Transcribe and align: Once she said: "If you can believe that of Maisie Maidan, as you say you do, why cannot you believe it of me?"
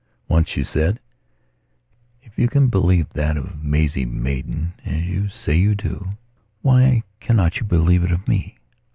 Once 0.27 0.49
she 0.49 0.63
said: 0.63 0.99
"If 2.23 2.35
you 2.39 2.47
can 2.47 2.69
believe 2.69 3.09
that 3.09 3.37
of 3.37 3.63
Maisie 3.63 4.03
Maidan, 4.03 4.73
as 4.83 5.03
you 5.05 5.29
say 5.29 5.55
you 5.55 5.75
do, 5.75 6.17
why 6.63 7.03
cannot 7.19 7.59
you 7.59 7.67
believe 7.67 8.03
it 8.05 8.11
of 8.11 8.27
me?" 8.27 8.57